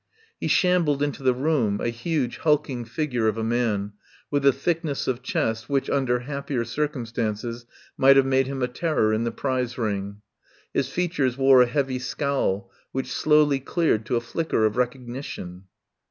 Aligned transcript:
He 0.39 0.47
shambled 0.47 1.03
into 1.03 1.21
the 1.21 1.35
room, 1.35 1.79
a 1.79 1.89
huge, 1.89 2.37
hulk 2.37 2.67
ing 2.71 2.85
figure 2.85 3.27
of 3.27 3.37
a 3.37 3.43
man, 3.43 3.93
with 4.31 4.41
the 4.41 4.51
thickness 4.51 5.07
of 5.07 5.21
chest 5.21 5.69
which, 5.69 5.91
under 5.91 6.21
happier 6.21 6.65
circumstances, 6.65 7.67
might 7.97 8.15
have 8.15 8.25
made 8.25 8.47
him 8.47 8.63
a 8.63 8.67
terror 8.67 9.13
in 9.13 9.25
the 9.25 9.31
prize 9.31 9.77
ring. 9.77 10.23
His 10.73 10.89
features 10.89 11.37
wore 11.37 11.61
a 11.61 11.67
heavy 11.67 11.99
scowl, 11.99 12.71
which 12.91 13.11
slowly 13.13 13.59
cleared 13.59 14.07
to 14.07 14.15
a 14.15 14.21
flicker 14.21 14.65
of 14.65 14.75
recognition. 14.75 15.65